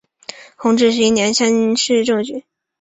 [0.55, 2.43] 弘治十一年乡试中举。